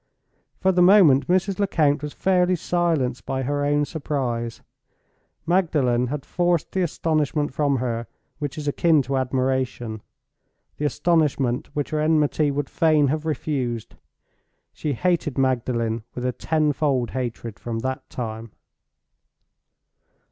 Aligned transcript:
For 0.59 0.71
the 0.71 0.81
moment, 0.81 1.27
Mrs. 1.27 1.59
Lecount 1.59 2.01
was 2.01 2.11
fairly 2.11 2.55
silenced 2.55 3.23
by 3.23 3.43
her 3.43 3.63
own 3.63 3.85
surprise; 3.85 4.63
Magdalen 5.45 6.07
had 6.07 6.25
forced 6.25 6.71
the 6.71 6.81
astonishment 6.81 7.53
from 7.53 7.75
her 7.75 8.07
which 8.39 8.57
is 8.57 8.67
akin 8.67 9.03
to 9.03 9.17
admiration, 9.17 10.01
the 10.77 10.85
astonishment 10.85 11.69
which 11.75 11.91
her 11.91 11.99
enmity 11.99 12.49
would 12.49 12.67
fain 12.67 13.09
have 13.09 13.27
refused. 13.27 13.93
She 14.73 14.93
hated 14.93 15.37
Magdalen 15.37 16.01
with 16.15 16.25
a 16.25 16.31
tenfold 16.31 17.11
hatred 17.11 17.59
from 17.59 17.77
that 17.81 18.09
time. 18.09 18.53